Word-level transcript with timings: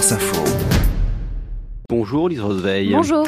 France 0.00 0.12
Info. 0.12 0.44
Bonjour 1.90 2.30
Lise 2.30 2.40
Roseveille. 2.40 2.94
Bonjour. 2.94 3.26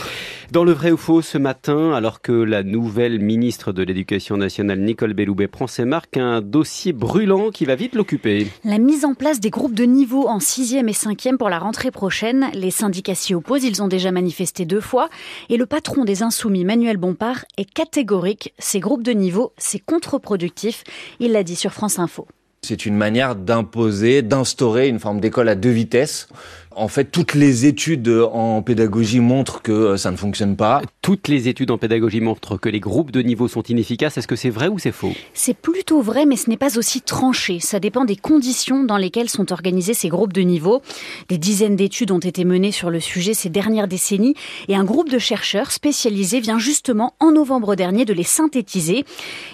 Dans 0.52 0.64
le 0.64 0.72
vrai 0.72 0.90
ou 0.90 0.96
faux 0.96 1.20
ce 1.20 1.36
matin, 1.36 1.92
alors 1.92 2.22
que 2.22 2.32
la 2.32 2.62
nouvelle 2.62 3.20
ministre 3.20 3.72
de 3.72 3.82
l'Éducation 3.82 4.38
nationale 4.38 4.80
Nicole 4.80 5.12
Belloubet 5.12 5.48
prend 5.48 5.66
ses 5.66 5.84
marques, 5.84 6.16
un 6.16 6.40
dossier 6.40 6.94
brûlant 6.94 7.50
qui 7.50 7.66
va 7.66 7.74
vite 7.74 7.94
l'occuper. 7.94 8.46
La 8.64 8.78
mise 8.78 9.04
en 9.04 9.12
place 9.12 9.38
des 9.38 9.50
groupes 9.50 9.74
de 9.74 9.84
niveau 9.84 10.26
en 10.26 10.38
6e 10.38 10.88
et 10.88 10.92
5e 10.92 11.36
pour 11.36 11.50
la 11.50 11.58
rentrée 11.58 11.90
prochaine. 11.90 12.48
Les 12.54 12.70
syndicats 12.70 13.14
s'y 13.14 13.34
opposent, 13.34 13.64
ils 13.64 13.82
ont 13.82 13.88
déjà 13.88 14.10
manifesté 14.10 14.64
deux 14.64 14.80
fois. 14.80 15.10
Et 15.50 15.58
le 15.58 15.66
patron 15.66 16.06
des 16.06 16.22
Insoumis, 16.22 16.64
Manuel 16.64 16.96
Bompard, 16.96 17.44
est 17.58 17.70
catégorique. 17.70 18.54
Ces 18.58 18.80
groupes 18.80 19.02
de 19.02 19.12
niveau, 19.12 19.52
c'est 19.58 19.78
contre-productif. 19.78 20.84
Il 21.20 21.32
l'a 21.32 21.42
dit 21.42 21.56
sur 21.56 21.74
France 21.74 21.98
Info. 21.98 22.26
C'est 22.64 22.86
une 22.86 22.96
manière 22.96 23.34
d'imposer, 23.34 24.22
d'instaurer 24.22 24.86
une 24.86 25.00
forme 25.00 25.18
d'école 25.18 25.48
à 25.48 25.56
deux 25.56 25.70
vitesses. 25.70 26.28
En 26.76 26.88
fait, 26.88 27.04
toutes 27.04 27.34
les 27.34 27.66
études 27.66 28.08
en 28.32 28.62
pédagogie 28.62 29.20
montrent 29.20 29.62
que 29.62 29.72
euh, 29.72 29.96
ça 29.96 30.10
ne 30.10 30.16
fonctionne 30.16 30.56
pas. 30.56 30.82
Toutes 31.00 31.28
les 31.28 31.48
études 31.48 31.70
en 31.70 31.78
pédagogie 31.78 32.20
montrent 32.20 32.56
que 32.56 32.68
les 32.68 32.80
groupes 32.80 33.10
de 33.10 33.20
niveau 33.20 33.48
sont 33.48 33.62
inefficaces. 33.62 34.18
Est-ce 34.18 34.28
que 34.28 34.36
c'est 34.36 34.50
vrai 34.50 34.68
ou 34.68 34.78
c'est 34.78 34.92
faux? 34.92 35.12
C'est 35.34 35.56
plutôt 35.56 36.00
vrai, 36.00 36.26
mais 36.26 36.36
ce 36.36 36.48
n'est 36.48 36.56
pas 36.56 36.78
aussi 36.78 37.00
tranché. 37.00 37.60
Ça 37.60 37.80
dépend 37.80 38.04
des 38.04 38.16
conditions 38.16 38.84
dans 38.84 38.96
lesquelles 38.96 39.28
sont 39.28 39.52
organisés 39.52 39.94
ces 39.94 40.08
groupes 40.08 40.32
de 40.32 40.42
niveau. 40.42 40.82
Des 41.28 41.38
dizaines 41.38 41.76
d'études 41.76 42.10
ont 42.10 42.18
été 42.18 42.44
menées 42.44 42.72
sur 42.72 42.90
le 42.90 43.00
sujet 43.00 43.34
ces 43.34 43.48
dernières 43.48 43.88
décennies 43.88 44.34
et 44.68 44.76
un 44.76 44.84
groupe 44.84 45.10
de 45.10 45.18
chercheurs 45.18 45.70
spécialisés 45.70 46.40
vient 46.40 46.58
justement 46.58 47.14
en 47.20 47.32
novembre 47.32 47.74
dernier 47.74 48.04
de 48.04 48.12
les 48.12 48.22
synthétiser. 48.22 49.04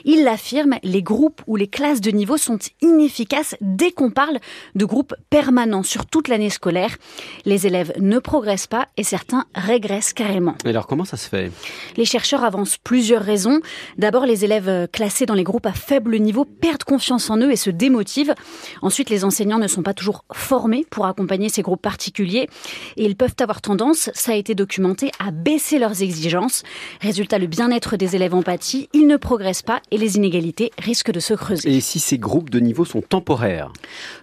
Il 0.04 0.24
l'affirme, 0.24 0.76
les 0.82 1.02
groupes 1.02 1.42
ou 1.46 1.56
les 1.56 1.68
classes 1.68 2.00
de 2.00 2.10
niveau 2.10 2.36
sont 2.36 2.58
inefficaces 2.82 3.56
dès 3.60 3.92
qu'on 3.92 4.10
parle 4.10 4.38
de 4.74 4.84
groupes 4.84 5.14
permanents 5.30 5.82
sur 5.82 6.06
toute 6.06 6.28
l'année 6.28 6.50
scolaire. 6.50 6.96
Les 7.44 7.66
élèves 7.66 7.92
ne 7.98 8.18
progressent 8.18 8.66
pas 8.66 8.88
et 8.96 9.04
certains 9.04 9.44
régressent 9.54 10.12
carrément. 10.12 10.54
Et 10.64 10.68
alors 10.68 10.86
comment 10.86 11.04
ça 11.04 11.16
se 11.16 11.28
fait? 11.28 11.50
Les 11.96 12.04
chercheurs 12.04 12.44
avancent 12.44 12.78
plusieurs 12.78 13.22
raisons. 13.22 13.60
D'abord, 13.96 14.26
les 14.26 14.44
élèves 14.44 14.88
classés 14.92 15.26
dans 15.26 15.34
les 15.34 15.44
groupes 15.44 15.66
à 15.66 15.72
faible 15.72 16.18
niveau 16.18 16.44
perdent 16.44 16.84
confiance 16.84 17.30
en 17.30 17.38
eux 17.38 17.50
et 17.50 17.56
se 17.56 17.70
démotivent. 17.70 18.34
Ensuite, 18.82 19.10
les 19.10 19.24
enseignants 19.24 19.58
ne 19.58 19.68
sont 19.68 19.82
pas 19.82 19.94
toujours 19.94 20.24
formés 20.32 20.86
pour 20.90 21.06
accompagner 21.06 21.48
ces 21.48 21.62
groupes 21.62 21.82
particuliers 21.82 22.48
et 22.96 23.04
ils 23.04 23.16
peuvent 23.16 23.34
avoir 23.40 23.60
tendance, 23.60 24.10
ça 24.14 24.32
a 24.32 24.34
été 24.34 24.54
documenté, 24.54 25.10
à 25.18 25.30
baisser 25.30 25.78
leurs 25.78 26.02
exigences. 26.02 26.62
Résultat, 27.00 27.38
le 27.38 27.46
bien-être 27.46 27.96
des 27.96 28.16
élèves 28.16 28.34
en 28.34 28.42
pâtit, 28.42 28.88
ils 28.92 29.06
ne 29.06 29.16
progressent 29.16 29.62
pas 29.62 29.80
et 29.90 29.98
les 29.98 30.16
inégalités 30.16 30.70
risquent 30.78 31.12
de 31.12 31.20
se 31.20 31.34
creuser. 31.34 31.76
Et 31.76 31.80
si 31.80 32.00
ces 32.00 32.18
groupes 32.18 32.50
de 32.50 32.60
niveau 32.60 32.84
sont 32.84 33.00
temporaires? 33.00 33.72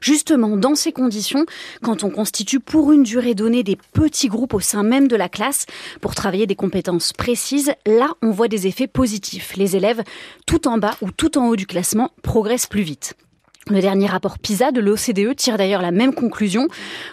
Justement, 0.02 0.58
dans 0.58 0.76
ces 0.76 0.92
conditions, 0.92 1.46
quand 1.82 2.04
on 2.04 2.10
constitue 2.10 2.60
pour 2.76 2.92
une 2.92 3.04
durée 3.04 3.36
donnée 3.36 3.64
des 3.64 3.78
petits 3.94 4.28
groupes 4.28 4.54
au 4.54 4.60
sein 4.60 4.84
même 4.84 5.08
de 5.08 5.16
la 5.16 5.30
classe 5.30 5.66
pour 6.02 6.14
travailler 6.14 6.46
des 6.46 6.58
compétences 6.58 7.14
précises, 7.14 7.72
là 7.86 8.16
on 8.22 8.32
voit 8.32 8.50
des 8.50 8.68
effets 8.68 8.86
positifs. 8.86 9.56
Les 9.56 9.78
élèves, 9.78 10.04
tout 10.46 10.68
en 10.68 10.78
bas 10.78 10.98
ou 11.02 11.10
tout 11.10 11.38
en 11.38 11.48
haut 11.48 11.56
du 11.56 11.68
classement, 11.68 12.12
progressent 12.22 12.68
plus 12.68 12.82
vite. 12.82 13.16
Le 13.72 13.82
dernier 13.82 14.06
rapport 14.06 14.38
PISA 14.38 14.72
de 14.72 14.80
l'OCDE 14.80 15.36
tire 15.36 15.58
d'ailleurs 15.58 15.82
la 15.82 15.90
même 15.90 16.14
conclusion. 16.14 16.68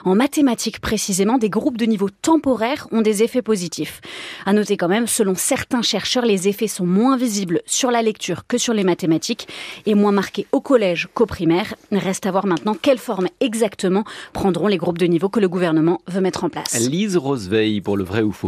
En 0.04 0.14
mathématiques 0.14 0.80
précisément, 0.80 1.38
des 1.38 1.48
groupes 1.48 1.78
de 1.78 1.86
niveau 1.86 2.10
temporaire 2.10 2.88
ont 2.92 3.00
des 3.00 3.22
effets 3.22 3.40
positifs. 3.40 4.02
À 4.44 4.52
noter 4.52 4.76
quand 4.76 4.88
même, 4.88 5.06
selon 5.06 5.34
certains 5.34 5.80
chercheurs, 5.80 6.26
les 6.26 6.48
effets 6.48 6.66
sont 6.66 6.84
moins 6.84 7.16
visibles 7.16 7.62
sur 7.64 7.90
la 7.90 8.02
lecture 8.02 8.46
que 8.46 8.58
sur 8.58 8.74
les 8.74 8.84
mathématiques 8.84 9.48
et 9.86 9.94
moins 9.94 10.12
marqués 10.12 10.46
au 10.52 10.60
collège 10.60 11.08
qu'au 11.14 11.24
primaire. 11.24 11.74
Reste 11.90 12.26
à 12.26 12.30
voir 12.30 12.44
maintenant 12.44 12.74
quelle 12.74 12.98
forme 12.98 13.28
exactement 13.40 14.04
prendront 14.34 14.66
les 14.66 14.76
groupes 14.76 14.98
de 14.98 15.06
niveau 15.06 15.30
que 15.30 15.40
le 15.40 15.48
gouvernement 15.48 16.02
veut 16.06 16.20
mettre 16.20 16.44
en 16.44 16.50
place. 16.50 16.78
Lise 16.86 17.16
Roseveille 17.16 17.80
pour 17.80 17.96
le 17.96 18.04
vrai 18.04 18.20
ou 18.20 18.32
faux. 18.32 18.40